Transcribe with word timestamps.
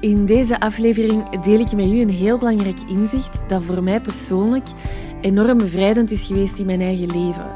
In 0.00 0.26
deze 0.26 0.60
aflevering 0.60 1.40
deel 1.40 1.60
ik 1.60 1.72
met 1.72 1.86
u 1.86 2.00
een 2.00 2.10
heel 2.10 2.38
belangrijk 2.38 2.78
inzicht 2.88 3.42
dat 3.48 3.64
voor 3.64 3.82
mij 3.82 4.00
persoonlijk 4.00 4.66
enorm 5.20 5.58
bevrijdend 5.58 6.10
is 6.10 6.26
geweest 6.26 6.58
in 6.58 6.66
mijn 6.66 6.80
eigen 6.80 7.06
leven. 7.06 7.50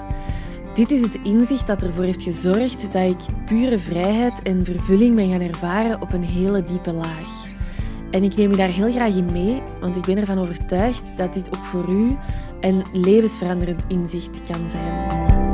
Dit 0.75 0.91
is 0.91 1.01
het 1.01 1.19
inzicht 1.23 1.67
dat 1.67 1.83
ervoor 1.83 2.05
heeft 2.05 2.23
gezorgd 2.23 2.93
dat 2.93 3.11
ik 3.11 3.47
pure 3.47 3.79
vrijheid 3.79 4.43
en 4.43 4.65
vervulling 4.65 5.15
ben 5.15 5.31
gaan 5.31 5.41
ervaren 5.41 6.03
op 6.03 6.13
een 6.13 6.25
hele 6.25 6.65
diepe 6.65 6.93
laag. 6.93 7.49
En 8.11 8.23
ik 8.23 8.37
neem 8.37 8.53
u 8.53 8.57
daar 8.57 8.69
heel 8.69 8.91
graag 8.91 9.15
in 9.15 9.29
mee, 9.33 9.63
want 9.81 9.97
ik 9.97 10.03
ben 10.03 10.17
ervan 10.17 10.39
overtuigd 10.39 11.17
dat 11.17 11.35
dit 11.35 11.49
ook 11.57 11.65
voor 11.65 11.89
u 11.89 12.17
een 12.61 12.85
levensveranderend 12.93 13.85
inzicht 13.89 14.41
kan 14.47 14.71
zijn. 14.71 15.50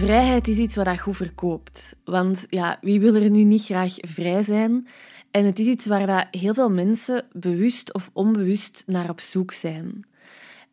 Vrijheid 0.00 0.48
is 0.48 0.56
iets 0.56 0.76
wat 0.76 0.84
dat 0.84 1.00
goed 1.00 1.16
verkoopt. 1.16 1.96
Want 2.04 2.44
ja, 2.48 2.78
wie 2.80 3.00
wil 3.00 3.14
er 3.14 3.30
nu 3.30 3.42
niet 3.44 3.64
graag 3.64 3.94
vrij 3.98 4.42
zijn? 4.42 4.86
En 5.30 5.44
het 5.44 5.58
is 5.58 5.66
iets 5.66 5.86
waar 5.86 6.06
dat 6.06 6.26
heel 6.30 6.54
veel 6.54 6.70
mensen 6.70 7.26
bewust 7.32 7.94
of 7.94 8.10
onbewust 8.12 8.82
naar 8.86 9.10
op 9.10 9.20
zoek 9.20 9.52
zijn. 9.52 10.04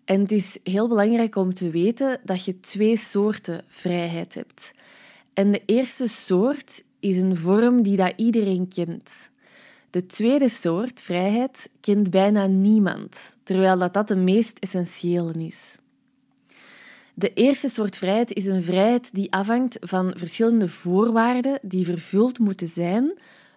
En 0.05 0.21
het 0.21 0.31
is 0.31 0.57
heel 0.63 0.87
belangrijk 0.87 1.35
om 1.35 1.53
te 1.53 1.69
weten 1.69 2.19
dat 2.23 2.45
je 2.45 2.59
twee 2.59 2.97
soorten 2.97 3.63
vrijheid 3.67 4.33
hebt. 4.33 4.71
En 5.33 5.51
de 5.51 5.61
eerste 5.65 6.07
soort 6.07 6.83
is 6.99 7.17
een 7.17 7.37
vorm 7.37 7.81
die 7.81 7.97
dat 7.97 8.13
iedereen 8.15 8.67
kent. 8.67 9.29
De 9.89 10.05
tweede 10.05 10.49
soort 10.49 11.01
vrijheid 11.01 11.69
kent 11.79 12.09
bijna 12.09 12.45
niemand, 12.45 13.37
terwijl 13.43 13.77
dat, 13.77 13.93
dat 13.93 14.07
de 14.07 14.15
meest 14.15 14.59
essentiële 14.59 15.33
is. 15.33 15.77
De 17.19 17.33
eerste 17.33 17.69
soort 17.69 17.97
vrijheid 17.97 18.33
is 18.33 18.45
een 18.45 18.63
vrijheid 18.63 19.13
die 19.13 19.31
afhangt 19.31 19.77
van 19.79 20.13
verschillende 20.15 20.69
voorwaarden 20.69 21.59
die 21.61 21.85
vervuld 21.85 22.39
moeten 22.39 22.67
zijn 22.67 23.13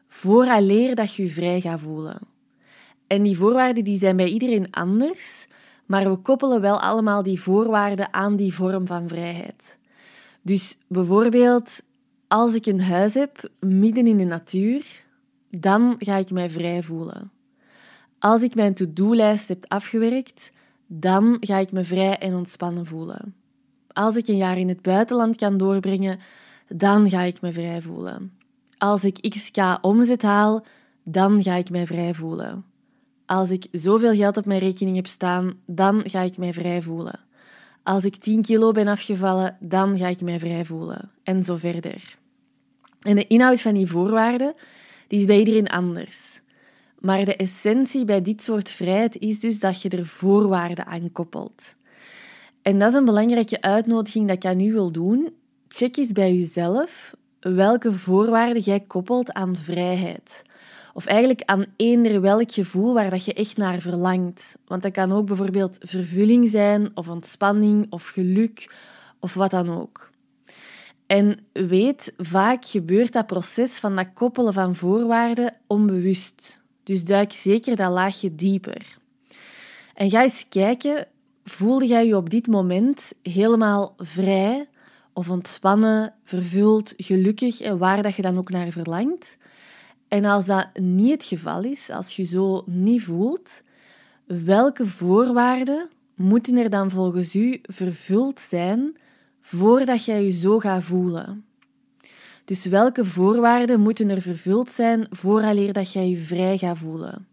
vooraleer 0.09 0.95
dat 0.95 1.15
je 1.15 1.23
je 1.23 1.29
vrij 1.29 1.61
gaat 1.61 1.81
voelen. 1.81 2.19
En 3.07 3.23
die 3.23 3.37
voorwaarden 3.37 3.85
die 3.85 3.99
zijn 3.99 4.17
bij 4.17 4.29
iedereen 4.29 4.71
anders, 4.71 5.47
maar 5.87 6.11
we 6.11 6.17
koppelen 6.17 6.61
wel 6.61 6.81
allemaal 6.81 7.23
die 7.23 7.41
voorwaarden 7.41 8.13
aan 8.13 8.37
die 8.37 8.55
vorm 8.55 8.87
van 8.87 9.09
vrijheid. 9.09 9.79
Dus 10.43 10.79
bijvoorbeeld, 10.87 11.83
als 12.29 12.55
ik 12.55 12.67
een 12.67 12.81
huis 12.81 13.15
heb 13.15 13.51
midden 13.59 14.07
in 14.07 14.19
de 14.19 14.25
natuur, 14.25 15.05
dan 15.51 15.95
ga 15.99 16.17
ik 16.17 16.31
mij 16.31 16.51
vrij 16.51 16.83
voelen. 16.83 17.31
Als 18.19 18.43
ik 18.43 18.55
mijn 18.55 18.75
to-do-lijst 18.75 19.49
heb 19.49 19.65
afgewerkt, 19.69 20.53
dan 20.87 21.37
ga 21.41 21.59
ik 21.59 21.73
me 21.73 21.85
vrij 21.85 22.19
en 22.19 22.35
ontspannen 22.35 22.87
voelen. 22.87 23.35
Als 24.01 24.17
ik 24.17 24.29
een 24.29 24.37
jaar 24.37 24.59
in 24.59 24.69
het 24.69 24.83
buitenland 24.83 25.37
kan 25.37 25.57
doorbrengen, 25.57 26.19
dan 26.69 27.11
ga 27.11 27.23
ik 27.23 27.41
me 27.41 27.53
vrij 27.53 27.83
voelen. 27.83 28.33
Als 28.79 29.05
ik 29.05 29.27
xk 29.29 29.79
omzet 29.81 30.23
haal, 30.23 30.65
dan 31.05 31.43
ga 31.43 31.55
ik 31.55 31.71
mij 31.71 31.87
vrij 31.87 32.15
voelen. 32.15 32.65
Als 33.27 33.51
ik 33.51 33.67
zoveel 33.73 34.15
geld 34.15 34.37
op 34.37 34.47
mijn 34.47 34.61
rekening 34.61 34.97
heb 34.97 35.07
staan, 35.07 35.55
dan 35.67 36.03
ga 36.05 36.21
ik 36.21 36.37
mij 36.37 36.53
vrij 36.53 36.83
voelen. 36.83 37.21
Als 37.83 38.05
ik 38.05 38.17
10 38.17 38.43
kilo 38.43 38.71
ben 38.71 38.89
afgevallen, 38.89 39.57
dan 39.61 39.99
ga 39.99 40.09
ik 40.09 40.21
mij 40.21 40.39
vrij 40.39 40.65
voelen. 40.65 41.11
En 41.23 41.45
zo 41.45 41.57
verder. 41.57 42.19
En 43.01 43.15
de 43.15 43.27
inhoud 43.27 43.61
van 43.61 43.75
die 43.75 43.87
voorwaarden 43.87 44.55
die 45.07 45.21
is 45.21 45.27
bij 45.27 45.39
iedereen 45.39 45.69
anders. 45.69 46.41
Maar 46.99 47.25
de 47.25 47.37
essentie 47.37 48.05
bij 48.05 48.23
dit 48.23 48.43
soort 48.43 48.71
vrijheid 48.71 49.17
is 49.17 49.41
dus 49.41 49.61
dat 49.61 49.83
je 49.83 49.89
er 49.89 50.07
voorwaarden 50.07 50.87
aan 50.87 51.13
koppelt. 51.13 51.79
En 52.63 52.79
dat 52.79 52.89
is 52.89 52.95
een 52.95 53.05
belangrijke 53.05 53.61
uitnodiging 53.61 54.29
dat 54.29 54.37
ik 54.37 54.45
aan 54.45 54.61
u 54.61 54.73
wil 54.73 54.91
doen. 54.91 55.35
Check 55.69 55.97
eens 55.97 56.13
bij 56.13 56.35
jezelf 56.35 57.15
welke 57.41 57.93
voorwaarden 57.93 58.63
jij 58.63 58.81
koppelt 58.81 59.33
aan 59.33 59.57
vrijheid. 59.57 60.43
Of 60.95 61.07
eigenlijk 61.07 61.43
aan 61.45 61.65
eender 61.77 62.21
welk 62.21 62.53
gevoel 62.53 62.95
waar 62.95 63.11
dat 63.11 63.25
je 63.25 63.35
echt 63.35 63.57
naar 63.57 63.81
verlangt. 63.81 64.57
Want 64.67 64.83
dat 64.83 64.93
kan 64.93 65.13
ook 65.13 65.27
bijvoorbeeld 65.27 65.77
vervulling 65.81 66.49
zijn, 66.49 66.91
of 66.95 67.09
ontspanning, 67.09 67.87
of 67.91 68.07
geluk, 68.07 68.75
of 69.21 69.35
wat 69.35 69.51
dan 69.51 69.71
ook. 69.71 70.11
En 71.07 71.39
weet, 71.53 72.13
vaak 72.17 72.65
gebeurt 72.65 73.13
dat 73.13 73.27
proces 73.27 73.79
van 73.79 73.97
dat 73.97 74.13
koppelen 74.15 74.53
van 74.53 74.75
voorwaarden 74.75 75.55
onbewust. 75.67 76.61
Dus 76.83 77.05
duik 77.05 77.33
zeker 77.33 77.77
dat 77.77 77.91
laagje 77.91 78.35
dieper. 78.35 78.99
En 79.95 80.11
ga 80.11 80.23
eens 80.23 80.49
kijken 80.49 81.07
Voelde 81.51 81.87
jij 81.87 82.07
je 82.07 82.17
op 82.17 82.31
dit 82.31 82.47
moment 82.47 83.13
helemaal 83.23 83.95
vrij 83.97 84.69
of 85.13 85.31
ontspannen, 85.31 86.15
vervuld, 86.25 86.95
gelukkig 86.97 87.61
en 87.61 87.79
waar 87.79 88.03
dat 88.03 88.15
je 88.15 88.23
dan 88.23 88.39
ook 88.39 88.51
naar 88.51 88.71
verlangt? 88.71 89.37
En 90.09 90.25
als 90.25 90.45
dat 90.45 90.69
niet 90.75 91.13
het 91.13 91.25
geval 91.25 91.63
is, 91.63 91.91
als 91.91 92.17
je 92.17 92.25
zo 92.25 92.63
niet 92.67 93.03
voelt, 93.03 93.63
welke 94.27 94.87
voorwaarden 94.87 95.89
moeten 96.15 96.57
er 96.57 96.71
dan 96.71 96.91
volgens 96.91 97.35
u 97.35 97.61
vervuld 97.63 98.41
zijn 98.41 98.97
voordat 99.41 100.05
jij 100.05 100.25
je 100.25 100.31
zo 100.31 100.59
gaat 100.59 100.83
voelen? 100.83 101.45
Dus 102.45 102.65
welke 102.65 103.05
voorwaarden 103.05 103.81
moeten 103.81 104.11
er 104.11 104.23
vervuld 104.23 104.71
zijn 104.71 105.07
vooraleer 105.11 105.73
dat 105.73 105.93
jij 105.93 106.09
je 106.09 106.17
vrij 106.17 106.59
gaat 106.59 106.79
voelen? 106.79 107.30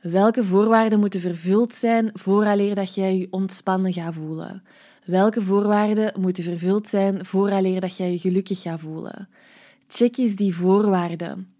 Welke 0.00 0.44
voorwaarden 0.44 1.00
moeten 1.00 1.20
vervuld 1.20 1.74
zijn 1.74 2.10
vooraleer 2.12 2.74
dat 2.74 2.94
jij 2.94 3.16
je 3.16 3.26
ontspannen 3.30 3.92
gaat 3.92 4.14
voelen? 4.14 4.62
Welke 5.04 5.42
voorwaarden 5.42 6.20
moeten 6.20 6.44
vervuld 6.44 6.88
zijn 6.88 7.26
vooraleer 7.26 7.80
dat 7.80 7.96
jij 7.96 8.10
je 8.10 8.18
gelukkig 8.18 8.62
gaat 8.62 8.80
voelen? 8.80 9.28
Check 9.88 10.16
eens 10.16 10.34
die 10.34 10.54
voorwaarden. 10.54 11.52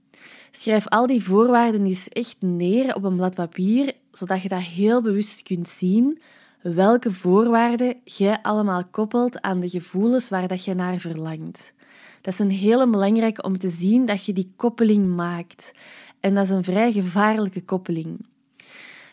Schrijf 0.51 0.89
al 0.89 1.07
die 1.07 1.23
voorwaarden 1.23 1.85
eens 1.85 2.09
echt 2.09 2.37
neer 2.39 2.95
op 2.95 3.05
een 3.05 3.17
blad 3.17 3.35
papier, 3.35 3.93
zodat 4.13 4.43
je 4.43 4.49
dat 4.49 4.63
heel 4.63 5.03
bewust 5.03 5.43
kunt 5.43 5.69
zien 5.69 6.21
welke 6.61 7.13
voorwaarden 7.13 7.95
jij 8.05 8.39
allemaal 8.43 8.85
koppelt 8.91 9.41
aan 9.41 9.61
de 9.61 9.69
gevoelens 9.69 10.29
waar 10.29 10.49
dat 10.49 10.65
je 10.65 10.75
naar 10.75 10.99
verlangt. 10.99 11.73
Dat 12.21 12.33
is 12.33 12.39
een 12.39 12.51
hele 12.51 12.91
belangrijke 12.91 13.43
om 13.43 13.59
te 13.59 13.69
zien 13.69 14.07
dat 14.07 14.25
je 14.25 14.33
die 14.33 14.53
koppeling 14.57 15.07
maakt. 15.07 15.73
En 16.21 16.35
dat 16.35 16.45
is 16.45 16.51
een 16.51 16.65
vrij 16.65 16.93
gevaarlijke 16.93 17.65
koppeling. 17.65 18.29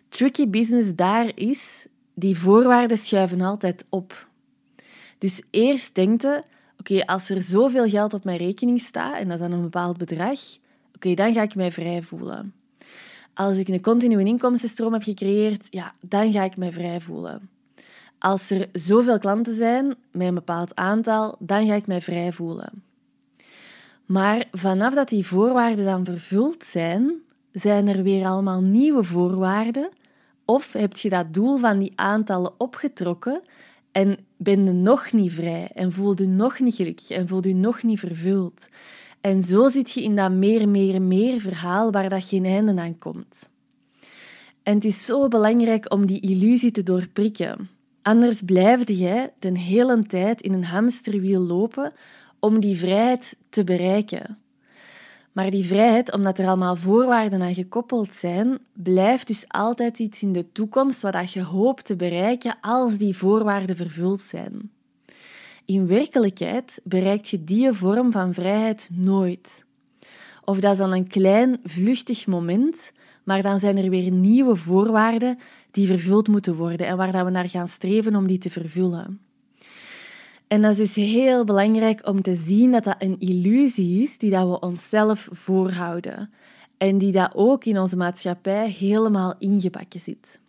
Tricky 0.10 0.50
business 0.50 0.96
daar 0.96 1.32
is, 1.36 1.88
die 2.14 2.38
voorwaarden 2.38 2.98
schuiven 2.98 3.42
altijd 3.42 3.86
op. 3.90 4.28
Dus 5.18 5.42
eerst 5.50 5.96
denkt 5.96 6.22
je, 6.22 6.44
oké, 6.80 7.06
als 7.06 7.30
er 7.30 7.42
zoveel 7.42 7.90
geld 7.90 8.14
op 8.14 8.24
mijn 8.24 8.38
rekening 8.38 8.80
staat, 8.82 9.16
en 9.16 9.24
dat 9.28 9.34
is 9.34 9.40
dan 9.40 9.52
een 9.52 9.62
bepaald 9.62 9.98
bedrag, 9.98 10.40
oké, 10.96 11.14
dan 11.14 11.34
ga 11.34 11.42
ik 11.42 11.56
mij 11.56 11.72
vrij 11.72 12.02
voelen. 12.02 12.54
Als 13.34 13.58
ik 13.58 13.68
een 13.68 13.82
continue 13.82 14.26
inkomstenstroom 14.26 14.94
heb 14.94 15.04
gecreëerd, 15.04 15.68
ja, 15.70 15.94
dan 16.02 16.32
ga 16.32 16.44
ik 16.44 16.58
mij 16.58 16.72
vrij 16.72 17.02
voelen. 17.02 17.50
Als 18.20 18.50
er 18.50 18.70
zoveel 18.72 19.20
klanten 19.20 19.56
zijn, 19.56 19.96
met 20.12 20.28
een 20.28 20.34
bepaald 20.34 20.76
aantal, 20.76 21.36
dan 21.40 21.68
ga 21.68 21.74
ik 21.74 21.88
mij 21.88 22.02
vrij 22.02 22.32
voelen. 22.32 22.84
Maar 24.06 24.48
vanaf 24.52 24.94
dat 24.94 25.10
die 25.10 25.26
voorwaarden 25.26 25.86
dan 25.86 26.06
vervuld 26.06 26.64
zijn, 26.64 27.22
zijn 27.60 27.88
er 27.88 28.04
weer 28.04 28.26
allemaal 28.26 28.62
nieuwe 28.62 29.04
voorwaarden? 29.04 29.90
Of 30.46 30.74
heb 30.74 30.98
je 30.98 31.10
dat 31.10 31.34
doel 31.34 31.58
van 31.58 31.80
die 31.80 31.92
aantallen 31.96 32.54
opgetrokken 32.58 33.42
en 33.92 34.18
ben 34.38 34.66
je 34.66 34.72
nog 34.72 35.12
niet 35.12 35.34
vrij 35.34 35.70
en 35.74 35.92
voel 35.92 36.22
je 36.22 36.28
nog 36.28 36.60
niet 36.60 36.76
gelukkig 36.76 37.10
en 37.10 37.28
voel 37.28 37.48
je 37.48 37.56
nog 37.56 37.84
niet 37.84 38.00
vervuld? 38.00 38.68
En 39.22 39.44
zo 39.44 39.68
zit 39.68 39.92
je 39.92 40.04
in 40.04 40.16
dat 40.16 40.32
meer, 40.32 40.70
meer, 40.70 41.02
meer 41.02 41.40
verhaal 41.40 41.92
waar 41.92 42.10
dat 42.10 42.24
geen 42.24 42.46
einde 42.46 42.82
aan 42.82 42.98
komt. 42.98 43.50
En 44.64 44.76
het 44.76 44.86
is 44.86 45.06
zo 45.06 45.28
belangrijk 45.28 45.94
om 45.94 46.06
die 46.06 46.22
illusie 46.22 46.72
te 46.72 46.84
doorprikken. 46.84 47.70
Anders 48.02 48.42
blijf 48.42 48.90
jij 48.90 49.34
de 49.40 49.60
hele 49.60 50.04
tijd 50.04 50.42
in 50.42 50.54
een 50.54 50.66
hamsterwiel 50.66 51.42
lopen 51.42 51.94
om 52.40 52.60
die 52.60 52.78
vrijheid 52.78 53.38
te 53.50 53.64
bereiken. 53.64 54.38
Maar 55.38 55.50
die 55.50 55.66
vrijheid, 55.66 56.14
omdat 56.14 56.40
er 56.40 56.48
allemaal 56.48 56.76
voorwaarden 56.76 57.42
aan 57.42 57.54
gekoppeld 57.54 58.14
zijn, 58.14 58.60
blijft 58.74 59.28
dus 59.28 59.46
altijd 59.48 60.00
iets 60.00 60.22
in 60.22 60.34
de 60.34 60.52
toekomst 60.52 61.02
wat 61.02 61.32
je 61.32 61.44
hoopt 61.44 61.86
te 61.86 61.96
bereiken 61.96 62.58
als 62.62 62.98
die 62.98 63.18
voorwaarden 63.18 63.76
vervuld 63.76 64.22
zijn. 64.22 64.72
In 65.66 65.88
werkelijkheid 65.88 66.80
bereikt 66.84 67.28
je 67.28 67.44
die 67.44 67.72
vorm 67.72 68.12
van 68.12 68.34
vrijheid 68.34 68.90
nooit. 68.92 69.66
Of 70.44 70.60
dat 70.60 70.72
is 70.72 70.78
dan 70.78 70.92
een 70.92 71.08
klein, 71.08 71.60
vluchtig 71.64 72.28
moment, 72.28 72.92
maar 73.24 73.42
dan 73.42 73.60
zijn 73.60 73.78
er 73.78 73.90
weer 73.90 74.12
nieuwe 74.12 74.56
voorwaarden 74.56 75.38
die 75.72 75.88
vervuld 75.88 76.28
moeten 76.28 76.56
worden 76.56 76.88
en 76.88 76.98
waar 76.98 77.26
we 77.26 77.32
naar 77.32 77.50
gaan 77.50 77.68
streven 77.68 78.16
om 78.16 78.28
die 78.28 78.38
te 78.38 78.50
vervullen. 78.50 79.27
En 80.48 80.62
dat 80.62 80.72
is 80.72 80.78
dus 80.78 80.96
heel 80.96 81.44
belangrijk 81.44 82.08
om 82.08 82.22
te 82.22 82.36
zien 82.36 82.72
dat 82.72 82.84
dat 82.84 82.96
een 83.00 83.20
illusie 83.20 84.04
is 84.04 84.18
die 84.18 84.32
dat 84.32 84.48
we 84.48 84.60
onszelf 84.60 85.28
voorhouden. 85.32 86.32
En 86.78 86.98
die 86.98 87.12
dat 87.12 87.32
ook 87.36 87.66
in 87.66 87.80
onze 87.80 87.98
maatschappij 87.98 88.70
helemaal 88.70 89.34
ingebakken 89.40 90.00
zit. 90.00 90.40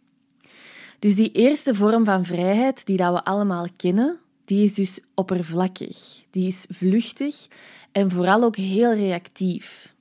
Dus 0.98 1.14
die 1.14 1.32
eerste 1.32 1.74
vorm 1.74 2.04
van 2.04 2.24
vrijheid 2.24 2.86
die 2.86 2.96
dat 2.96 3.12
we 3.12 3.24
allemaal 3.24 3.66
kennen, 3.76 4.18
die 4.44 4.64
is 4.64 4.74
dus 4.74 5.00
oppervlakkig. 5.14 6.24
Die 6.30 6.46
is 6.46 6.66
vluchtig 6.68 7.46
en 7.92 8.10
vooral 8.10 8.42
ook 8.42 8.56
heel 8.56 8.94
reactief. 8.94 9.94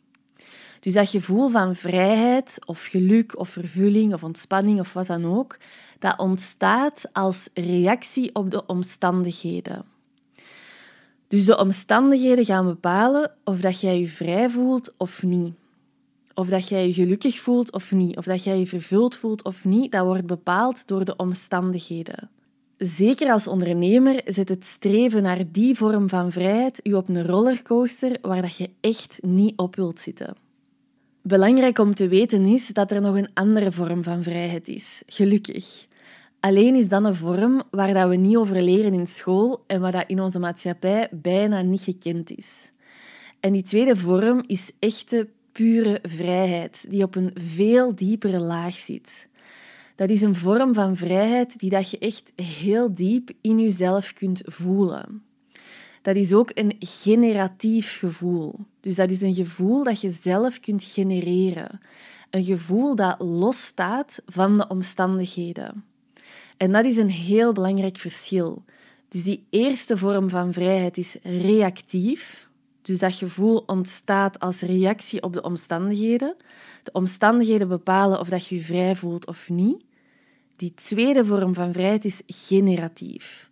Dus 0.80 0.94
dat 0.94 1.10
gevoel 1.10 1.50
van 1.50 1.76
vrijheid 1.76 2.60
of 2.66 2.84
geluk 2.84 3.40
of 3.40 3.50
vervulling 3.50 4.14
of 4.14 4.24
ontspanning 4.24 4.80
of 4.80 4.94
wat 4.94 5.08
dan 5.08 5.26
ook, 5.26 5.58
dat 6.00 6.20
ontstaat 6.20 7.10
als 7.14 7.50
reactie 7.54 8.36
op 8.36 8.52
de 8.52 8.66
omstandigheden. 8.66 9.86
Dus 11.28 11.46
de 11.46 11.58
omstandigheden 11.58 12.46
gaan 12.46 12.66
bepalen 12.66 13.32
of 13.44 13.60
dat 13.60 13.82
jij 13.82 14.00
je 14.00 14.08
vrij 14.08 14.50
voelt 14.50 14.94
of 14.98 15.24
niet. 15.24 15.54
Of 16.34 16.50
dat 16.50 16.70
jij 16.70 16.88
je 16.88 16.94
gelukkig 16.94 17.40
voelt 17.40 17.72
of 17.72 17.92
niet. 17.92 18.18
Of 18.18 18.26
dat 18.26 18.44
jij 18.44 18.60
je 18.60 18.68
vervuld 18.68 19.16
voelt 19.16 19.44
of 19.44 19.66
niet, 19.66 19.92
dat 19.92 20.06
wordt 20.06 20.26
bepaald 20.26 20.88
door 20.88 21.06
de 21.06 21.16
omstandigheden. 21.16 22.30
Zeker 22.78 23.32
als 23.32 23.48
ondernemer 23.48 24.22
zit 24.26 24.50
het 24.50 24.66
streven 24.66 25.24
naar 25.24 25.52
die 25.52 25.76
vorm 25.76 26.10
van 26.10 26.32
vrijheid 26.32 26.80
u 26.84 26.94
op 26.94 27.10
een 27.10 27.26
rollercoaster 27.26 28.18
waar 28.22 28.42
dat 28.42 28.58
je 28.58 28.70
echt 28.82 29.18
niet 29.22 29.58
op 29.58 29.76
wilt 29.76 30.00
zitten. 30.00 30.36
Belangrijk 31.28 31.80
om 31.80 31.96
te 31.96 32.08
weten 32.08 32.46
is 32.46 32.68
dat 32.68 32.92
er 32.92 33.02
nog 33.02 33.16
een 33.16 33.30
andere 33.34 33.72
vorm 33.72 34.04
van 34.04 34.24
vrijheid 34.24 34.68
is, 34.68 35.04
gelukkig. 35.06 35.86
Alleen 36.40 36.76
is 36.76 36.88
dat 36.88 37.04
een 37.04 37.16
vorm 37.16 37.64
waar 37.72 37.94
dat 37.94 38.10
we 38.10 38.16
niet 38.16 38.36
over 38.36 38.62
leren 38.62 38.94
in 38.94 39.08
school 39.08 39.64
en 39.66 39.82
wat 39.82 39.92
dat 39.92 40.04
in 40.08 40.22
onze 40.22 40.40
maatschappij 40.40 41.08
bijna 41.12 41.62
niet 41.62 41.82
gekend 41.82 42.38
is. 42.38 42.72
En 43.40 43.54
die 43.54 43.64
tweede 43.64 43.96
vorm 43.96 44.44
is 44.46 44.72
echte, 44.80 45.28
pure 45.52 46.00
vrijheid, 46.02 46.86
die 46.90 47.04
op 47.04 47.16
een 47.16 47.32
veel 47.34 47.96
diepere 47.96 48.40
laag 48.40 48.76
zit. 48.76 49.28
Dat 49.96 50.10
is 50.10 50.22
een 50.22 50.36
vorm 50.36 50.74
van 50.74 50.96
vrijheid 50.96 51.60
die 51.60 51.70
dat 51.70 51.90
je 51.90 51.98
echt 51.98 52.34
heel 52.36 52.94
diep 52.96 53.32
in 53.42 53.60
jezelf 53.60 54.14
kunt 54.14 54.42
voelen. 54.46 55.27
Dat 56.08 56.16
is 56.16 56.34
ook 56.34 56.52
een 56.54 56.76
generatief 56.80 57.98
gevoel. 57.98 58.56
Dus 58.80 58.96
dat 58.96 59.10
is 59.10 59.22
een 59.22 59.34
gevoel 59.34 59.84
dat 59.84 60.02
je 60.02 60.10
zelf 60.10 60.60
kunt 60.60 60.84
genereren. 60.84 61.80
Een 62.30 62.44
gevoel 62.44 62.96
dat 62.96 63.20
losstaat 63.20 64.22
van 64.26 64.58
de 64.58 64.68
omstandigheden. 64.68 65.86
En 66.58 66.72
dat 66.72 66.86
is 66.86 66.98
een 66.98 67.10
heel 67.10 67.54
belangrijk 67.54 67.98
verschil. 67.98 68.64
Dus 69.10 69.24
die 69.24 69.46
eerste 69.50 69.98
vorm 69.98 70.30
van 70.30 70.54
vrijheid 70.54 70.98
is 70.98 71.18
reactief. 71.24 72.50
Dus 72.82 73.00
dat 73.00 73.16
gevoel 73.16 73.64
ontstaat 73.66 74.40
als 74.40 74.62
reactie 74.62 75.24
op 75.24 75.34
de 75.34 75.42
omstandigheden. 75.42 76.36
De 76.84 76.92
omstandigheden 76.92 77.68
bepalen 77.68 78.20
of 78.20 78.30
dat 78.30 78.48
je 78.48 78.56
je 78.56 78.62
vrij 78.62 78.96
voelt 78.96 79.28
of 79.28 79.50
niet. 79.50 79.84
Die 80.56 80.74
tweede 80.74 81.26
vorm 81.26 81.54
van 81.54 81.74
vrijheid 81.74 82.06
is 82.06 82.22
generatief. 82.26 83.47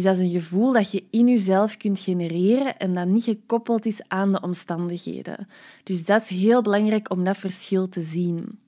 Dus 0.00 0.08
dat 0.08 0.18
is 0.18 0.24
een 0.24 0.40
gevoel 0.40 0.72
dat 0.72 0.90
je 0.90 1.04
in 1.10 1.28
jezelf 1.28 1.76
kunt 1.76 1.98
genereren 1.98 2.78
en 2.78 2.94
dat 2.94 3.06
niet 3.06 3.24
gekoppeld 3.24 3.86
is 3.86 4.00
aan 4.08 4.32
de 4.32 4.40
omstandigheden. 4.40 5.48
Dus 5.82 6.04
dat 6.04 6.22
is 6.22 6.28
heel 6.28 6.62
belangrijk 6.62 7.10
om 7.10 7.24
dat 7.24 7.36
verschil 7.36 7.88
te 7.88 8.02
zien. 8.02 8.58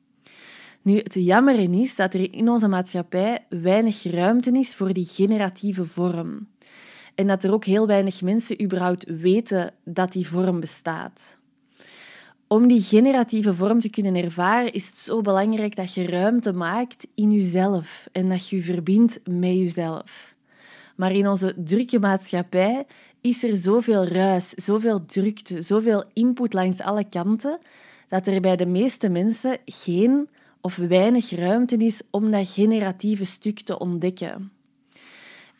Nu, 0.82 0.96
het 0.96 1.14
jammer 1.14 1.74
is 1.80 1.94
dat 1.94 2.14
er 2.14 2.32
in 2.32 2.48
onze 2.48 2.68
maatschappij 2.68 3.44
weinig 3.48 4.02
ruimte 4.02 4.50
is 4.50 4.74
voor 4.74 4.92
die 4.92 5.04
generatieve 5.04 5.84
vorm. 5.84 6.46
En 7.14 7.26
dat 7.26 7.44
er 7.44 7.52
ook 7.52 7.64
heel 7.64 7.86
weinig 7.86 8.22
mensen 8.22 8.62
überhaupt 8.62 9.04
weten 9.20 9.74
dat 9.84 10.12
die 10.12 10.28
vorm 10.28 10.60
bestaat. 10.60 11.36
Om 12.46 12.68
die 12.68 12.80
generatieve 12.80 13.54
vorm 13.54 13.80
te 13.80 13.90
kunnen 13.90 14.14
ervaren, 14.14 14.72
is 14.72 14.86
het 14.86 14.96
zo 14.96 15.20
belangrijk 15.20 15.76
dat 15.76 15.94
je 15.94 16.06
ruimte 16.06 16.52
maakt 16.52 17.06
in 17.14 17.32
jezelf 17.32 18.08
en 18.12 18.28
dat 18.28 18.48
je 18.48 18.56
je 18.56 18.62
verbindt 18.62 19.20
met 19.24 19.52
jezelf. 19.52 20.31
Maar 21.02 21.12
in 21.12 21.28
onze 21.28 21.54
drukke 21.56 21.98
maatschappij 21.98 22.86
is 23.20 23.44
er 23.44 23.56
zoveel 23.56 24.04
ruis, 24.04 24.48
zoveel 24.48 25.04
drukte, 25.06 25.62
zoveel 25.62 26.04
input 26.12 26.52
langs 26.52 26.80
alle 26.80 27.08
kanten, 27.08 27.58
dat 28.08 28.26
er 28.26 28.40
bij 28.40 28.56
de 28.56 28.66
meeste 28.66 29.08
mensen 29.08 29.58
geen 29.64 30.28
of 30.60 30.76
weinig 30.76 31.30
ruimte 31.30 31.76
is 31.76 32.02
om 32.10 32.30
dat 32.30 32.48
generatieve 32.48 33.24
stuk 33.24 33.60
te 33.60 33.78
ontdekken. 33.78 34.52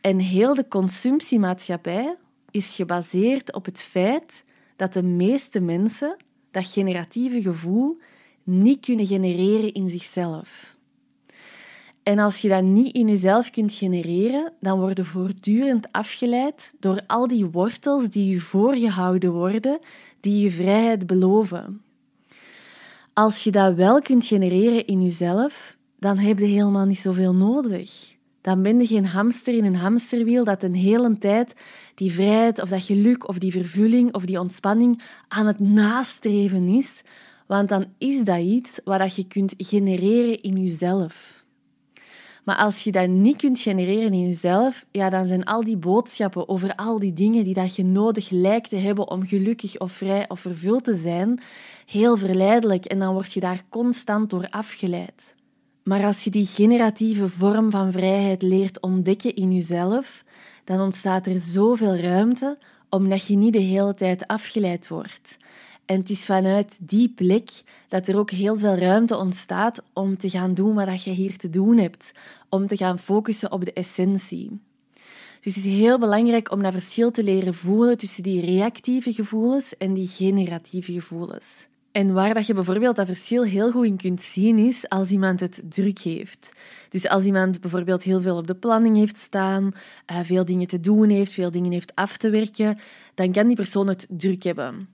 En 0.00 0.18
heel 0.18 0.54
de 0.54 0.68
consumptiemaatschappij 0.68 2.16
is 2.50 2.74
gebaseerd 2.74 3.52
op 3.52 3.64
het 3.64 3.82
feit 3.82 4.44
dat 4.76 4.92
de 4.92 5.02
meeste 5.02 5.60
mensen 5.60 6.16
dat 6.50 6.66
generatieve 6.68 7.42
gevoel 7.42 7.98
niet 8.42 8.84
kunnen 8.84 9.06
genereren 9.06 9.72
in 9.72 9.88
zichzelf. 9.88 10.76
En 12.02 12.18
als 12.18 12.38
je 12.38 12.48
dat 12.48 12.62
niet 12.62 12.94
in 12.94 13.08
jezelf 13.08 13.50
kunt 13.50 13.72
genereren, 13.72 14.52
dan 14.60 14.80
word 14.80 14.96
je 14.96 15.04
voortdurend 15.04 15.92
afgeleid 15.92 16.74
door 16.80 17.00
al 17.06 17.26
die 17.26 17.46
wortels 17.46 18.08
die 18.08 18.30
je 18.30 18.40
voorgehouden 18.40 19.32
worden, 19.32 19.78
die 20.20 20.42
je 20.42 20.50
vrijheid 20.50 21.06
beloven. 21.06 21.82
Als 23.12 23.44
je 23.44 23.50
dat 23.50 23.74
wel 23.74 24.00
kunt 24.00 24.26
genereren 24.26 24.86
in 24.86 25.02
jezelf, 25.02 25.76
dan 25.98 26.18
heb 26.18 26.38
je 26.38 26.44
helemaal 26.44 26.86
niet 26.86 26.98
zoveel 26.98 27.34
nodig. 27.34 28.16
Dan 28.40 28.62
ben 28.62 28.78
je 28.78 28.86
geen 28.86 29.06
hamster 29.06 29.54
in 29.54 29.64
een 29.64 29.76
hamsterwiel 29.76 30.44
dat 30.44 30.62
een 30.62 30.74
hele 30.74 31.18
tijd 31.18 31.54
die 31.94 32.12
vrijheid 32.12 32.62
of 32.62 32.68
dat 32.68 32.84
geluk 32.84 33.28
of 33.28 33.38
die 33.38 33.52
vervulling 33.52 34.14
of 34.14 34.24
die 34.24 34.40
ontspanning 34.40 35.02
aan 35.28 35.46
het 35.46 35.60
nastreven 35.60 36.68
is. 36.68 37.02
Want 37.46 37.68
dan 37.68 37.86
is 37.98 38.24
dat 38.24 38.40
iets 38.40 38.80
wat 38.84 39.16
je 39.16 39.26
kunt 39.26 39.54
genereren 39.56 40.42
in 40.42 40.62
jezelf. 40.62 41.31
Maar 42.42 42.56
als 42.56 42.84
je 42.84 42.92
dat 42.92 43.08
niet 43.08 43.36
kunt 43.36 43.60
genereren 43.60 44.12
in 44.12 44.26
jezelf, 44.26 44.86
ja, 44.90 45.10
dan 45.10 45.26
zijn 45.26 45.44
al 45.44 45.64
die 45.64 45.76
boodschappen 45.76 46.48
over 46.48 46.74
al 46.74 46.98
die 46.98 47.12
dingen 47.12 47.44
die 47.44 47.54
dat 47.54 47.76
je 47.76 47.84
nodig 47.84 48.30
lijkt 48.30 48.68
te 48.68 48.76
hebben 48.76 49.10
om 49.10 49.26
gelukkig 49.26 49.78
of 49.78 49.92
vrij 49.92 50.28
of 50.28 50.40
vervuld 50.40 50.84
te 50.84 50.94
zijn, 50.94 51.40
heel 51.86 52.16
verleidelijk 52.16 52.84
en 52.84 52.98
dan 52.98 53.12
word 53.12 53.32
je 53.32 53.40
daar 53.40 53.62
constant 53.68 54.30
door 54.30 54.46
afgeleid. 54.50 55.34
Maar 55.84 56.04
als 56.04 56.24
je 56.24 56.30
die 56.30 56.46
generatieve 56.46 57.28
vorm 57.28 57.70
van 57.70 57.92
vrijheid 57.92 58.42
leert 58.42 58.80
ontdekken 58.80 59.34
in 59.34 59.52
jezelf, 59.52 60.24
dan 60.64 60.80
ontstaat 60.80 61.26
er 61.26 61.38
zoveel 61.38 61.96
ruimte 61.96 62.58
omdat 62.88 63.26
je 63.26 63.36
niet 63.36 63.52
de 63.52 63.58
hele 63.58 63.94
tijd 63.94 64.26
afgeleid 64.26 64.88
wordt. 64.88 65.36
En 65.86 65.98
het 65.98 66.10
is 66.10 66.24
vanuit 66.24 66.76
die 66.80 67.08
plek 67.08 67.50
dat 67.88 68.08
er 68.08 68.18
ook 68.18 68.30
heel 68.30 68.56
veel 68.56 68.74
ruimte 68.74 69.16
ontstaat 69.16 69.82
om 69.92 70.16
te 70.16 70.30
gaan 70.30 70.54
doen 70.54 70.74
wat 70.74 71.02
je 71.02 71.10
hier 71.10 71.36
te 71.36 71.50
doen 71.50 71.78
hebt, 71.78 72.12
om 72.48 72.66
te 72.66 72.76
gaan 72.76 72.98
focussen 72.98 73.52
op 73.52 73.64
de 73.64 73.72
essentie. 73.72 74.60
Dus 75.40 75.54
het 75.54 75.64
is 75.64 75.72
heel 75.72 75.98
belangrijk 75.98 76.50
om 76.50 76.62
dat 76.62 76.72
verschil 76.72 77.10
te 77.10 77.22
leren 77.22 77.54
voelen 77.54 77.98
tussen 77.98 78.22
die 78.22 78.40
reactieve 78.40 79.12
gevoelens 79.12 79.76
en 79.76 79.94
die 79.94 80.06
generatieve 80.06 80.92
gevoelens. 80.92 81.68
En 81.92 82.12
waar 82.12 82.34
dat 82.34 82.46
je 82.46 82.54
bijvoorbeeld 82.54 82.96
dat 82.96 83.06
verschil 83.06 83.42
heel 83.42 83.70
goed 83.70 83.86
in 83.86 83.96
kunt 83.96 84.22
zien, 84.22 84.58
is 84.58 84.88
als 84.88 85.10
iemand 85.10 85.40
het 85.40 85.62
druk 85.68 85.98
heeft. 85.98 86.52
Dus 86.88 87.08
als 87.08 87.24
iemand 87.24 87.60
bijvoorbeeld 87.60 88.02
heel 88.02 88.20
veel 88.20 88.36
op 88.36 88.46
de 88.46 88.54
planning 88.54 88.96
heeft 88.96 89.18
staan, 89.18 89.72
eh, 90.06 90.18
veel 90.22 90.44
dingen 90.44 90.66
te 90.66 90.80
doen 90.80 91.08
heeft, 91.08 91.32
veel 91.32 91.50
dingen 91.50 91.72
heeft 91.72 91.94
af 91.94 92.16
te 92.16 92.30
werken, 92.30 92.78
dan 93.14 93.32
kan 93.32 93.46
die 93.46 93.56
persoon 93.56 93.88
het 93.88 94.06
druk 94.10 94.42
hebben. 94.42 94.88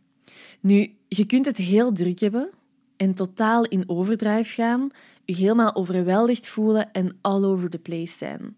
Nu, 0.60 0.94
je 1.08 1.26
kunt 1.26 1.46
het 1.46 1.56
heel 1.56 1.92
druk 1.92 2.18
hebben 2.18 2.50
en 2.96 3.14
totaal 3.14 3.64
in 3.64 3.84
overdrive 3.86 4.50
gaan, 4.50 4.90
je 5.24 5.34
helemaal 5.34 5.74
overweldigd 5.74 6.48
voelen 6.48 6.92
en 6.92 7.18
all 7.20 7.44
over 7.44 7.70
the 7.70 7.78
place 7.78 8.16
zijn. 8.16 8.56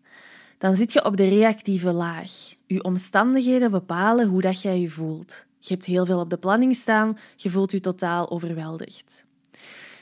Dan 0.58 0.74
zit 0.74 0.92
je 0.92 1.04
op 1.04 1.16
de 1.16 1.28
reactieve 1.28 1.92
laag. 1.92 2.54
Je 2.66 2.84
omstandigheden 2.84 3.70
bepalen 3.70 4.28
hoe 4.28 4.40
dat 4.40 4.62
jij 4.62 4.80
je 4.80 4.88
voelt. 4.88 5.44
Je 5.58 5.74
hebt 5.74 5.86
heel 5.86 6.06
veel 6.06 6.20
op 6.20 6.30
de 6.30 6.36
planning 6.36 6.76
staan, 6.76 7.18
je 7.36 7.50
voelt 7.50 7.72
je 7.72 7.80
totaal 7.80 8.30
overweldigd. 8.30 9.24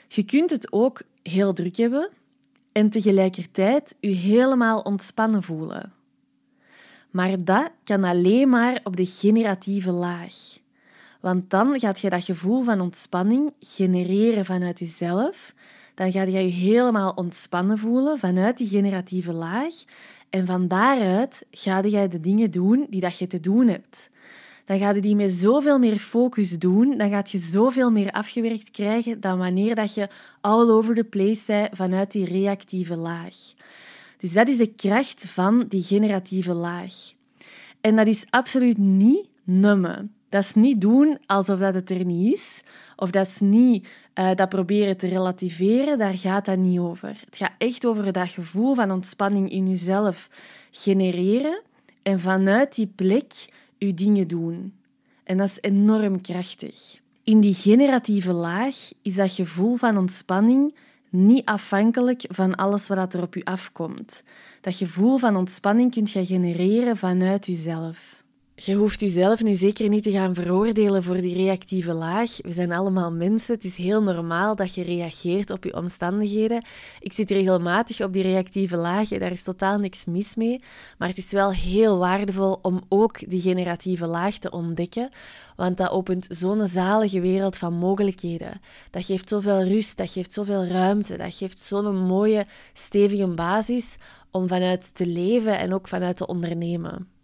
Je 0.09 0.23
kunt 0.23 0.51
het 0.51 0.73
ook 0.73 1.03
heel 1.23 1.53
druk 1.53 1.77
hebben 1.77 2.11
en 2.73 2.91
tegelijkertijd 2.91 3.95
je 4.01 4.11
helemaal 4.11 4.81
ontspannen 4.81 5.43
voelen. 5.43 5.93
Maar 7.11 7.45
dat 7.45 7.71
kan 7.85 8.05
alleen 8.05 8.49
maar 8.49 8.81
op 8.85 8.97
de 8.97 9.07
generatieve 9.07 9.91
laag. 9.91 10.59
Want 11.21 11.51
dan 11.51 11.79
gaat 11.79 12.01
je 12.01 12.11
dat 12.11 12.25
gevoel 12.25 12.63
van 12.63 12.81
ontspanning 12.81 13.53
genereren 13.61 14.45
vanuit 14.45 14.79
jezelf. 14.79 15.55
Dan 15.95 16.13
ga 16.13 16.23
je 16.23 16.31
je 16.31 16.39
helemaal 16.39 17.13
ontspannen 17.15 17.79
voelen 17.79 18.19
vanuit 18.19 18.59
die 18.59 18.69
generatieve 18.69 19.33
laag. 19.33 19.75
En 20.31 20.47
van 20.47 20.69
daaruit 20.69 21.47
ga 21.51 21.79
je 21.79 22.09
de 22.09 22.21
dingen 22.21 22.51
doen 22.51 22.87
die 22.91 23.01
dat 23.01 23.19
je 23.19 23.27
te 23.27 23.41
doen 23.41 23.69
hebt 23.69 24.11
dan 24.69 24.79
ga 24.79 24.91
je 24.91 25.01
die 25.01 25.17
met 25.17 25.33
zoveel 25.33 25.79
meer 25.79 25.99
focus 25.99 26.59
doen, 26.59 26.99
dan 26.99 27.11
gaat 27.11 27.31
je 27.31 27.39
zoveel 27.39 27.91
meer 27.91 28.11
afgewerkt 28.11 28.71
krijgen 28.71 29.21
dan 29.21 29.39
wanneer 29.39 29.75
dat 29.75 29.95
je 29.95 30.09
all 30.41 30.71
over 30.71 30.95
the 30.95 31.05
place 31.05 31.43
bent 31.47 31.77
vanuit 31.77 32.13
die 32.13 32.25
reactieve 32.25 32.97
laag. 32.97 33.35
Dus 34.19 34.33
dat 34.33 34.49
is 34.49 34.57
de 34.57 34.67
kracht 34.67 35.25
van 35.25 35.65
die 35.69 35.83
generatieve 35.83 36.53
laag. 36.53 36.93
En 37.81 37.97
dat 37.97 38.07
is 38.07 38.25
absoluut 38.31 38.79
niet 38.79 39.29
nummen. 39.45 40.13
Dat 40.29 40.43
is 40.43 40.55
niet 40.55 40.81
doen 40.81 41.19
alsof 41.27 41.59
dat 41.59 41.75
het 41.75 41.91
er 41.91 42.05
niet 42.05 42.35
is, 42.35 42.63
of 42.97 43.11
dat 43.11 43.27
is 43.27 43.41
niet 43.41 43.87
uh, 44.15 44.35
dat 44.35 44.49
proberen 44.49 44.97
te 44.97 45.07
relativeren, 45.07 45.99
daar 45.99 46.15
gaat 46.15 46.45
dat 46.45 46.59
niet 46.59 46.79
over. 46.79 47.09
Het 47.25 47.37
gaat 47.37 47.53
echt 47.59 47.87
over 47.87 48.13
dat 48.13 48.29
gevoel 48.29 48.75
van 48.75 48.91
ontspanning 48.91 49.51
in 49.51 49.69
jezelf 49.69 50.31
genereren 50.71 51.63
en 52.03 52.21
vanuit 52.21 52.75
die 52.75 52.93
plek 52.95 53.33
je 53.79 53.95
dingen 53.95 54.29
doen. 54.29 54.73
En 55.25 55.37
dat 55.37 55.49
is 55.49 55.59
enorm 55.61 56.21
krachtig. 56.21 57.01
In 57.25 57.41
die 57.41 57.55
generatieve 57.55 58.33
laag 58.33 58.77
is 59.03 59.15
dat 59.15 59.33
gevoel 59.33 59.77
van 59.77 59.97
ontspanning 59.97 60.75
niet 61.11 61.45
afhankelijk 61.45 62.25
van 62.29 62.55
alles 62.55 62.89
wat 62.89 63.15
er 63.15 63.23
op 63.23 63.35
je 63.35 63.45
afkomt. 63.45 64.23
Dat 64.61 64.75
gevoel 64.75 65.19
van 65.19 65.37
ontspanning 65.37 65.91
kunt 65.91 66.11
je 66.11 66.27
genereren 66.27 66.97
vanuit 66.97 67.47
jezelf. 67.47 68.18
Je 68.61 68.75
hoeft 68.75 69.01
jezelf 69.01 69.43
nu 69.43 69.55
zeker 69.55 69.89
niet 69.89 70.03
te 70.03 70.11
gaan 70.11 70.35
veroordelen 70.35 71.03
voor 71.03 71.15
die 71.15 71.35
reactieve 71.35 71.93
laag. 71.93 72.37
We 72.43 72.53
zijn 72.53 72.73
allemaal 72.73 73.13
mensen. 73.13 73.55
Het 73.55 73.65
is 73.65 73.77
heel 73.77 74.03
normaal 74.03 74.57
dat 74.57 74.75
je 74.75 74.83
reageert 74.83 75.51
op 75.51 75.65
je 75.65 75.77
omstandigheden. 75.77 76.65
Ik 77.01 77.13
zit 77.13 77.31
regelmatig 77.31 78.01
op 78.01 78.13
die 78.13 78.23
reactieve 78.23 78.77
laag 78.77 79.13
en 79.13 79.19
daar 79.19 79.33
is 79.33 79.43
totaal 79.43 79.79
niks 79.79 80.05
mis 80.05 80.37
mee. 80.37 80.63
Maar 80.99 81.09
het 81.09 81.17
is 81.17 81.31
wel 81.31 81.53
heel 81.53 81.99
waardevol 81.99 82.59
om 82.63 82.83
ook 82.89 83.31
die 83.31 83.41
generatieve 83.41 84.07
laag 84.07 84.39
te 84.39 84.51
ontdekken. 84.51 85.09
Want 85.57 85.77
dat 85.77 85.91
opent 85.91 86.27
zo'n 86.29 86.69
zalige 86.69 87.21
wereld 87.21 87.57
van 87.57 87.75
mogelijkheden. 87.75 88.61
Dat 88.91 89.05
geeft 89.05 89.29
zoveel 89.29 89.63
rust, 89.63 89.97
dat 89.97 90.11
geeft 90.11 90.33
zoveel 90.33 90.67
ruimte, 90.67 91.17
dat 91.17 91.35
geeft 91.35 91.59
zo'n 91.59 91.97
mooie, 91.97 92.47
stevige 92.73 93.27
basis 93.27 93.97
om 94.31 94.49
vanuit 94.49 94.95
te 94.95 95.07
leven 95.07 95.59
en 95.59 95.75
ook 95.75 95.89
vanuit 95.89 96.17
te 96.17 96.27
ondernemen. 96.27 97.18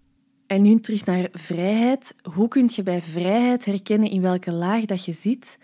En 0.46 0.62
nu 0.62 0.80
terug 0.80 1.04
naar 1.04 1.28
vrijheid. 1.32 2.14
Hoe 2.34 2.48
kun 2.48 2.70
je 2.74 2.82
bij 2.82 3.02
vrijheid 3.02 3.64
herkennen 3.64 4.10
in 4.10 4.20
welke 4.20 4.52
laag 4.52 4.84
dat 4.84 5.04
je 5.04 5.12
zit? 5.12 5.58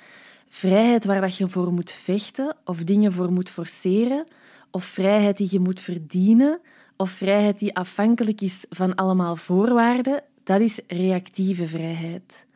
Vrijheid 0.49 1.05
waar 1.05 1.21
dat 1.21 1.37
je 1.37 1.49
voor 1.49 1.73
moet 1.73 1.93
vechten 1.93 2.57
of 2.65 2.85
dingen 2.85 3.13
voor 3.13 3.33
moet 3.33 3.51
forceren, 3.51 4.27
of 4.71 4.85
vrijheid 4.85 5.37
die 5.37 5.49
je 5.51 5.61
moet 5.61 5.81
verdienen, 5.81 6.61
of 6.97 7.11
vrijheid 7.11 7.59
die 7.59 7.77
afhankelijk 7.77 8.41
is 8.41 8.65
van 8.69 8.95
allemaal 8.95 9.37
voorwaarden, 9.37 10.23
dat 10.45 10.61
is 10.61 10.81
reactieve 10.87 11.67
vrijheid. 11.67 12.47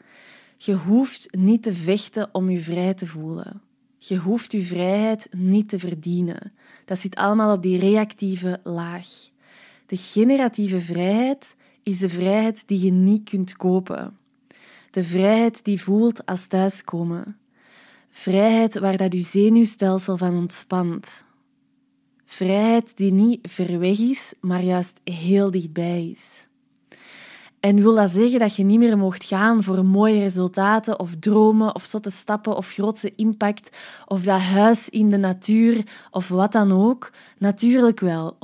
Je 0.56 0.74
hoeft 0.74 1.36
niet 1.36 1.62
te 1.62 1.72
vechten 1.72 2.28
om 2.32 2.50
je 2.50 2.60
vrij 2.60 2.94
te 2.94 3.06
voelen. 3.06 3.62
Je 3.98 4.16
hoeft 4.16 4.52
je 4.52 4.62
vrijheid 4.62 5.28
niet 5.30 5.68
te 5.68 5.78
verdienen. 5.78 6.52
Dat 6.84 6.98
zit 6.98 7.14
allemaal 7.16 7.52
op 7.54 7.62
die 7.62 7.78
reactieve 7.78 8.60
laag. 8.62 9.08
De 9.86 9.96
generatieve 9.96 10.80
vrijheid 10.80 11.56
is 11.84 11.98
de 11.98 12.08
vrijheid 12.08 12.62
die 12.66 12.84
je 12.84 12.92
niet 12.92 13.30
kunt 13.30 13.56
kopen. 13.56 14.16
De 14.90 15.04
vrijheid 15.04 15.64
die 15.64 15.82
voelt 15.82 16.26
als 16.26 16.46
thuiskomen. 16.46 17.36
Vrijheid 18.10 18.78
waar 18.78 18.96
dat 18.96 19.12
je 19.12 19.20
zenuwstelsel 19.20 20.16
van 20.16 20.36
ontspant. 20.36 21.24
Vrijheid 22.24 22.96
die 22.96 23.12
niet 23.12 23.48
ver 23.50 23.78
weg 23.78 23.98
is, 23.98 24.34
maar 24.40 24.62
juist 24.62 25.00
heel 25.04 25.50
dichtbij 25.50 26.08
is. 26.08 26.48
En 27.60 27.82
wil 27.82 27.94
dat 27.94 28.10
zeggen 28.10 28.38
dat 28.38 28.56
je 28.56 28.64
niet 28.64 28.78
meer 28.78 28.98
mocht 28.98 29.24
gaan 29.24 29.62
voor 29.62 29.84
mooie 29.84 30.18
resultaten 30.20 30.98
of 30.98 31.14
dromen 31.20 31.74
of 31.74 31.84
zotte 31.84 32.10
stappen 32.10 32.56
of 32.56 32.70
grootse 32.70 33.12
impact 33.16 33.76
of 34.06 34.22
dat 34.22 34.40
huis 34.40 34.88
in 34.88 35.10
de 35.10 35.16
natuur 35.16 35.86
of 36.10 36.28
wat 36.28 36.52
dan 36.52 36.72
ook? 36.72 37.10
Natuurlijk 37.38 38.00
wel, 38.00 38.36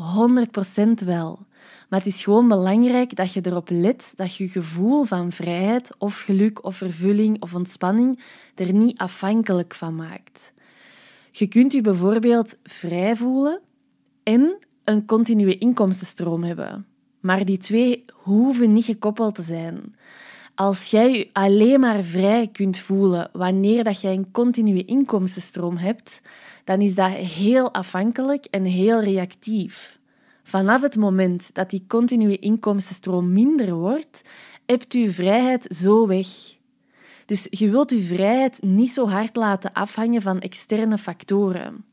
100% 1.03 1.05
wel. 1.05 1.47
Maar 1.91 1.99
het 1.99 2.09
is 2.09 2.23
gewoon 2.23 2.49
belangrijk 2.49 3.17
dat 3.17 3.33
je 3.33 3.41
erop 3.47 3.69
let 3.71 4.13
dat 4.17 4.35
je 4.35 4.49
gevoel 4.49 5.05
van 5.05 5.33
vrijheid 5.33 5.91
of 5.99 6.21
geluk 6.21 6.65
of 6.65 6.77
vervulling 6.77 7.43
of 7.43 7.55
ontspanning 7.55 8.21
er 8.55 8.73
niet 8.73 8.99
afhankelijk 8.99 9.75
van 9.75 9.95
maakt. 9.95 10.53
Je 11.31 11.47
kunt 11.47 11.73
je 11.73 11.81
bijvoorbeeld 11.81 12.57
vrij 12.63 13.17
voelen 13.17 13.61
en 14.23 14.59
een 14.85 15.07
continue 15.07 15.59
inkomstenstroom 15.59 16.43
hebben. 16.43 16.87
Maar 17.21 17.45
die 17.45 17.59
twee 17.59 18.05
hoeven 18.13 18.73
niet 18.73 18.85
gekoppeld 18.85 19.35
te 19.35 19.43
zijn. 19.43 19.95
Als 20.55 20.87
jij 20.87 21.13
je 21.13 21.29
alleen 21.33 21.81
maar 21.81 22.03
vrij 22.03 22.49
kunt 22.53 22.79
voelen 22.79 23.31
wanneer 23.33 23.85
dat 23.85 24.01
jij 24.01 24.15
een 24.15 24.31
continue 24.31 24.85
inkomstenstroom 24.85 25.77
hebt, 25.77 26.21
dan 26.65 26.81
is 26.81 26.95
dat 26.95 27.11
heel 27.11 27.73
afhankelijk 27.73 28.45
en 28.45 28.65
heel 28.65 29.03
reactief. 29.03 30.00
Vanaf 30.51 30.83
het 30.83 30.97
moment 30.97 31.55
dat 31.55 31.71
die 31.71 31.85
continue 31.87 32.39
inkomstenstroom 32.39 33.33
minder 33.33 33.75
wordt, 33.75 34.23
hebt 34.67 34.95
u 34.95 35.13
vrijheid 35.13 35.67
zo 35.77 36.07
weg. 36.07 36.27
Dus 37.27 37.47
je 37.51 37.71
wilt 37.71 37.91
uw 37.91 38.01
vrijheid 38.01 38.63
niet 38.63 38.91
zo 38.91 39.09
hard 39.09 39.37
laten 39.37 39.73
afhangen 39.73 40.23
van 40.23 40.41
externe 40.41 40.99
factoren. 40.99 41.85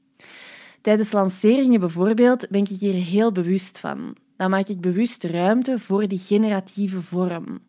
Tijdens 0.82 1.12
lanceringen 1.12 1.80
bijvoorbeeld 1.80 2.50
ben 2.50 2.62
ik 2.62 2.68
hier 2.68 2.94
heel 2.94 3.32
bewust 3.32 3.80
van. 3.80 4.16
Dan 4.38 4.50
maak 4.50 4.68
ik 4.68 4.82
bewust 4.82 5.24
ruimte 5.24 5.80
voor 5.80 6.08
die 6.08 6.20
generatieve 6.20 7.02
vorm. 7.02 7.60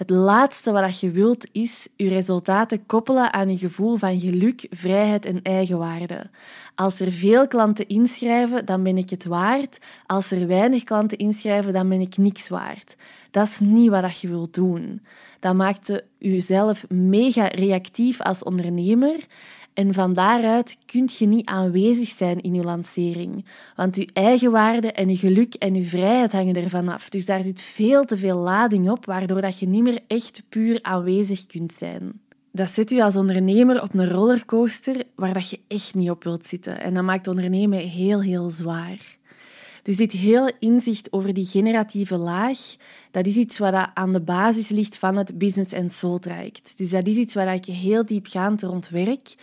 Het 0.00 0.10
laatste 0.10 0.72
wat 0.72 1.00
je 1.00 1.10
wilt 1.10 1.46
is 1.52 1.88
je 1.96 2.08
resultaten 2.08 2.86
koppelen 2.86 3.32
aan 3.32 3.48
een 3.48 3.58
gevoel 3.58 3.96
van 3.96 4.20
geluk, 4.20 4.66
vrijheid 4.70 5.24
en 5.24 5.42
eigenwaarde. 5.42 6.30
Als 6.74 7.00
er 7.00 7.12
veel 7.12 7.48
klanten 7.48 7.88
inschrijven, 7.88 8.66
dan 8.66 8.82
ben 8.82 8.96
ik 8.96 9.10
het 9.10 9.24
waard. 9.24 9.78
Als 10.06 10.30
er 10.30 10.46
weinig 10.46 10.84
klanten 10.84 11.18
inschrijven, 11.18 11.72
dan 11.72 11.88
ben 11.88 12.00
ik 12.00 12.16
niks 12.16 12.48
waard. 12.48 12.96
Dat 13.30 13.46
is 13.46 13.58
niet 13.60 13.90
wat 13.90 14.20
je 14.20 14.28
wilt 14.28 14.54
doen. 14.54 15.02
Dat 15.40 15.54
maakt 15.54 16.02
jezelf 16.18 16.88
mega 16.88 17.46
reactief 17.46 18.20
als 18.20 18.42
ondernemer 18.42 19.26
en 19.74 19.94
van 19.94 20.14
daaruit 20.14 20.78
kun 20.86 21.08
je 21.18 21.26
niet 21.26 21.46
aanwezig 21.46 22.08
zijn 22.08 22.40
in 22.40 22.54
je 22.54 22.62
lancering. 22.62 23.44
Want 23.76 23.96
je 23.96 24.08
eigenwaarde 24.12 24.92
en 24.92 25.08
je 25.08 25.16
geluk 25.16 25.54
en 25.54 25.74
je 25.74 25.82
vrijheid 25.82 26.32
hangen 26.32 26.56
ervan 26.56 26.88
af. 26.88 27.08
Dus 27.08 27.26
daar 27.26 27.42
zit 27.42 27.62
veel 27.62 28.04
te 28.04 28.16
veel 28.16 28.36
lading 28.36 28.90
op, 28.90 29.04
waardoor 29.04 29.40
dat 29.40 29.58
je 29.58 29.68
niet 29.68 29.82
meer 29.82 30.00
echt 30.06 30.42
puur 30.48 30.78
aanwezig 30.82 31.46
kunt 31.46 31.72
zijn. 31.72 32.20
Dat 32.52 32.70
zet 32.70 32.90
je 32.90 33.04
als 33.04 33.16
ondernemer 33.16 33.82
op 33.82 33.94
een 33.94 34.10
rollercoaster 34.10 35.02
waar 35.14 35.32
dat 35.32 35.50
je 35.50 35.60
echt 35.68 35.94
niet 35.94 36.10
op 36.10 36.24
wilt 36.24 36.46
zitten. 36.46 36.80
En 36.80 36.94
dat 36.94 37.04
maakt 37.04 37.28
ondernemen 37.28 37.78
heel, 37.78 38.20
heel 38.20 38.50
zwaar. 38.50 39.18
Dus 39.82 39.96
dit 39.96 40.12
hele 40.12 40.54
inzicht 40.58 41.12
over 41.12 41.34
die 41.34 41.46
generatieve 41.46 42.16
laag, 42.16 42.58
dat 43.10 43.26
is 43.26 43.36
iets 43.36 43.58
wat 43.58 43.88
aan 43.94 44.12
de 44.12 44.20
basis 44.20 44.68
ligt 44.68 44.98
van 44.98 45.16
het 45.16 45.38
business 45.38 45.74
and 45.74 45.92
soul 45.92 46.18
traject. 46.18 46.78
Dus 46.78 46.90
dat 46.90 47.06
is 47.06 47.16
iets 47.16 47.34
waar 47.34 47.54
ik 47.54 47.64
heel 47.64 48.06
diepgaand 48.06 48.62
rond 48.62 48.88
werk. 48.88 49.34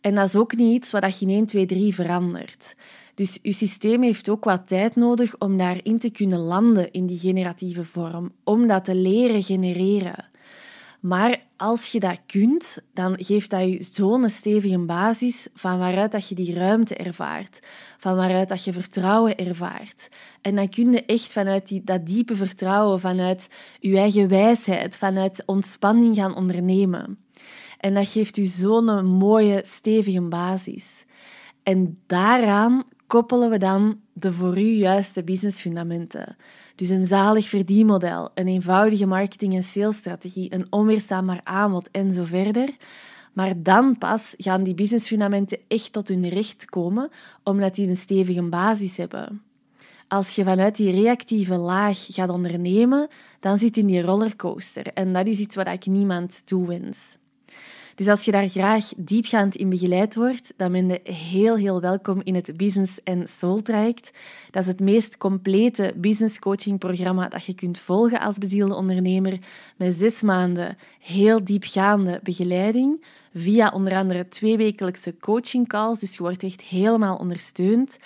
En 0.00 0.14
dat 0.14 0.28
is 0.28 0.36
ook 0.36 0.56
niet 0.56 0.74
iets 0.74 0.90
wat 0.90 1.18
je 1.18 1.26
in 1.26 1.32
1, 1.32 1.46
2, 1.46 1.66
3 1.66 1.94
verandert. 1.94 2.74
Dus 3.14 3.38
je 3.42 3.52
systeem 3.52 4.02
heeft 4.02 4.28
ook 4.28 4.44
wat 4.44 4.68
tijd 4.68 4.96
nodig 4.96 5.38
om 5.38 5.56
daarin 5.58 5.98
te 5.98 6.10
kunnen 6.10 6.38
landen 6.38 6.92
in 6.92 7.06
die 7.06 7.18
generatieve 7.18 7.84
vorm, 7.84 8.32
om 8.44 8.66
dat 8.66 8.84
te 8.84 8.94
leren 8.94 9.42
genereren. 9.42 10.29
Maar 11.00 11.40
als 11.56 11.86
je 11.86 12.00
dat 12.00 12.20
kunt, 12.26 12.78
dan 12.94 13.14
geeft 13.18 13.50
dat 13.50 13.60
je 13.60 13.86
zo'n 13.92 14.28
stevige 14.28 14.78
basis 14.78 15.48
van 15.54 15.78
waaruit 15.78 16.12
dat 16.12 16.28
je 16.28 16.34
die 16.34 16.54
ruimte 16.54 16.94
ervaart, 16.94 17.60
van 17.98 18.16
waaruit 18.16 18.48
dat 18.48 18.64
je 18.64 18.72
vertrouwen 18.72 19.36
ervaart. 19.36 20.08
En 20.40 20.54
dan 20.54 20.68
kun 20.68 20.92
je 20.92 21.04
echt 21.04 21.32
vanuit 21.32 21.68
die, 21.68 21.84
dat 21.84 22.06
diepe 22.06 22.36
vertrouwen, 22.36 23.00
vanuit 23.00 23.48
je 23.78 23.98
eigen 23.98 24.28
wijsheid, 24.28 24.96
vanuit 24.96 25.42
ontspanning 25.46 26.16
gaan 26.16 26.36
ondernemen. 26.36 27.18
En 27.78 27.94
dat 27.94 28.08
geeft 28.08 28.36
u 28.36 28.44
zo'n 28.44 29.06
mooie, 29.06 29.60
stevige 29.64 30.20
basis. 30.20 31.04
En 31.62 31.98
daaraan 32.06 32.84
koppelen 33.06 33.50
we 33.50 33.58
dan 33.58 34.00
de 34.12 34.32
voor 34.32 34.58
u 34.58 34.70
juiste 34.70 35.24
businessfundamenten. 35.24 36.36
Dus 36.80 36.88
een 36.88 37.06
zalig 37.06 37.48
verdienmodel, 37.48 38.30
een 38.34 38.48
eenvoudige 38.48 39.06
marketing- 39.06 39.54
en 39.54 39.64
salesstrategie, 39.64 40.54
een 40.54 40.66
onweerstaanbaar 40.70 41.40
aanbod 41.44 41.90
en 41.90 42.12
zo 42.12 42.24
verder. 42.24 42.68
Maar 43.32 43.62
dan 43.62 43.98
pas 43.98 44.34
gaan 44.38 44.62
die 44.62 44.74
businessfundamenten 44.74 45.58
echt 45.68 45.92
tot 45.92 46.08
hun 46.08 46.28
recht 46.28 46.64
komen, 46.64 47.10
omdat 47.44 47.74
die 47.74 47.88
een 47.88 47.96
stevige 47.96 48.42
basis 48.42 48.96
hebben. 48.96 49.42
Als 50.08 50.34
je 50.34 50.44
vanuit 50.44 50.76
die 50.76 50.90
reactieve 50.90 51.56
laag 51.56 52.06
gaat 52.08 52.30
ondernemen, 52.30 53.08
dan 53.40 53.58
zit 53.58 53.74
je 53.74 53.80
in 53.80 53.86
die 53.86 54.02
rollercoaster. 54.02 54.86
En 54.94 55.12
dat 55.12 55.26
is 55.26 55.38
iets 55.38 55.56
wat 55.56 55.68
ik 55.68 55.86
niemand 55.86 56.42
toewens. 56.44 57.16
Dus 58.00 58.08
als 58.08 58.24
je 58.24 58.30
daar 58.30 58.48
graag 58.48 58.92
diepgaand 58.96 59.54
in 59.54 59.68
begeleid 59.68 60.14
wordt, 60.14 60.52
dan 60.56 60.72
ben 60.72 60.88
je 60.88 61.00
heel, 61.12 61.56
heel 61.56 61.80
welkom 61.80 62.20
in 62.24 62.34
het 62.34 62.56
Business 62.56 62.98
and 63.04 63.30
Soul 63.30 63.62
traject. 63.62 64.10
Dat 64.50 64.62
is 64.62 64.68
het 64.68 64.80
meest 64.80 65.16
complete 65.16 65.92
business 65.96 66.38
coaching 66.38 66.78
programma 66.78 67.28
dat 67.28 67.44
je 67.44 67.54
kunt 67.54 67.78
volgen 67.78 68.20
als 68.20 68.38
bezielde 68.38 68.74
ondernemer, 68.74 69.38
met 69.76 69.94
zes 69.94 70.22
maanden 70.22 70.76
heel 71.00 71.44
diepgaande 71.44 72.20
begeleiding, 72.22 73.04
via 73.34 73.70
onder 73.70 73.92
andere 73.92 74.28
tweewekelijkse 74.28 75.16
coaching 75.16 75.68
calls, 75.68 75.98
dus 75.98 76.16
je 76.16 76.22
wordt 76.22 76.42
echt 76.42 76.62
helemaal 76.62 77.16
ondersteund. 77.16 77.98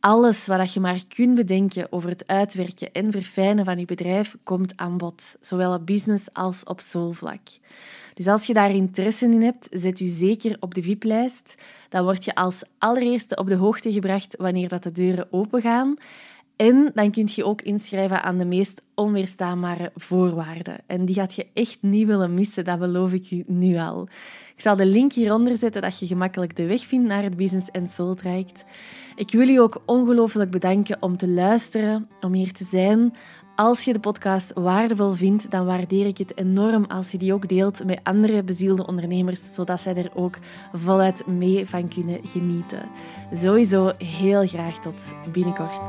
Alles 0.00 0.46
wat 0.46 0.72
je 0.72 0.80
maar 0.80 1.02
kunt 1.08 1.34
bedenken 1.34 1.92
over 1.92 2.08
het 2.08 2.26
uitwerken 2.26 2.92
en 2.92 3.12
verfijnen 3.12 3.64
van 3.64 3.78
je 3.78 3.84
bedrijf 3.84 4.36
komt 4.42 4.72
aan 4.76 4.96
bod, 4.96 5.36
zowel 5.40 5.74
op 5.74 5.86
business 5.86 6.26
als 6.32 6.64
op 6.64 6.80
soulvlak. 6.80 7.40
Dus 8.14 8.26
als 8.26 8.46
je 8.46 8.54
daar 8.54 8.74
interesse 8.74 9.24
in 9.24 9.42
hebt, 9.42 9.68
zet 9.70 10.00
u 10.00 10.06
zeker 10.06 10.56
op 10.60 10.74
de 10.74 10.82
VIP-lijst. 10.82 11.54
Dan 11.88 12.04
word 12.04 12.24
je 12.24 12.34
als 12.34 12.62
allereerste 12.78 13.36
op 13.36 13.46
de 13.46 13.54
hoogte 13.54 13.92
gebracht 13.92 14.36
wanneer 14.36 14.68
dat 14.68 14.82
de 14.82 14.92
deuren 14.92 15.26
opengaan. 15.30 15.96
En 16.56 16.90
dan 16.94 17.10
kun 17.10 17.28
je 17.34 17.44
ook 17.44 17.62
inschrijven 17.62 18.22
aan 18.22 18.38
de 18.38 18.44
meest 18.44 18.82
onweerstaanbare 18.94 19.90
voorwaarden. 19.94 20.78
En 20.86 21.04
die 21.04 21.14
gaat 21.14 21.34
je 21.34 21.46
echt 21.54 21.78
niet 21.80 22.06
willen 22.06 22.34
missen, 22.34 22.64
dat 22.64 22.78
beloof 22.78 23.12
ik 23.12 23.24
je 23.24 23.44
nu 23.46 23.76
al. 23.76 24.08
Ik 24.54 24.60
zal 24.60 24.76
de 24.76 24.86
link 24.86 25.12
hieronder 25.12 25.56
zetten 25.56 25.82
dat 25.82 25.98
je 25.98 26.06
gemakkelijk 26.06 26.56
de 26.56 26.66
weg 26.66 26.86
vindt 26.86 27.08
naar 27.08 27.22
het 27.22 27.36
Business 27.36 27.70
and 27.72 27.90
Soul 27.90 28.14
traject. 28.14 28.64
Ik 29.16 29.30
wil 29.30 29.48
je 29.48 29.60
ook 29.60 29.82
ongelooflijk 29.86 30.50
bedanken 30.50 30.96
om 31.00 31.16
te 31.16 31.28
luisteren, 31.28 32.08
om 32.20 32.32
hier 32.32 32.52
te 32.52 32.64
zijn. 32.70 33.14
Als 33.62 33.84
je 33.84 33.92
de 33.92 34.00
podcast 34.00 34.52
waardevol 34.54 35.12
vindt, 35.12 35.50
dan 35.50 35.66
waardeer 35.66 36.06
ik 36.06 36.18
het 36.18 36.38
enorm 36.38 36.84
als 36.84 37.10
je 37.10 37.18
die 37.18 37.32
ook 37.32 37.48
deelt 37.48 37.84
met 37.84 38.00
andere 38.02 38.42
bezielde 38.42 38.86
ondernemers, 38.86 39.40
zodat 39.54 39.80
zij 39.80 39.94
er 39.94 40.10
ook 40.14 40.38
voluit 40.72 41.26
mee 41.26 41.68
van 41.68 41.88
kunnen 41.88 42.18
genieten. 42.22 42.88
Sowieso 43.34 43.90
heel 43.98 44.46
graag 44.46 44.80
tot 44.80 45.14
binnenkort. 45.32 45.80